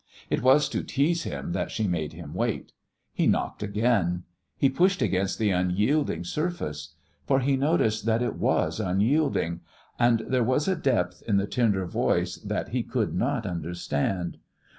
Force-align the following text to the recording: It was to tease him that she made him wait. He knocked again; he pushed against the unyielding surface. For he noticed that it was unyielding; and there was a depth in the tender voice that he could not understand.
It 0.31 0.41
was 0.41 0.67
to 0.69 0.81
tease 0.83 1.25
him 1.25 1.51
that 1.51 1.69
she 1.69 1.87
made 1.87 2.13
him 2.13 2.33
wait. 2.33 2.71
He 3.13 3.27
knocked 3.27 3.61
again; 3.61 4.23
he 4.57 4.67
pushed 4.67 4.99
against 4.99 5.37
the 5.37 5.51
unyielding 5.51 6.23
surface. 6.23 6.95
For 7.27 7.39
he 7.39 7.55
noticed 7.55 8.07
that 8.07 8.23
it 8.23 8.33
was 8.33 8.79
unyielding; 8.79 9.59
and 9.99 10.21
there 10.21 10.43
was 10.43 10.67
a 10.67 10.75
depth 10.75 11.21
in 11.27 11.37
the 11.37 11.45
tender 11.45 11.85
voice 11.85 12.37
that 12.37 12.69
he 12.69 12.81
could 12.81 13.13
not 13.13 13.45
understand. 13.45 14.39